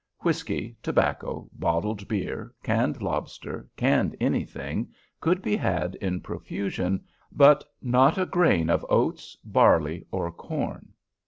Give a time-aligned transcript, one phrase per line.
[0.21, 4.89] Whiskey, tobacco, bottled beer, canned lobster, canned anything,
[5.19, 10.93] could be had in profusion, but not a grain of oats, barley, or corn.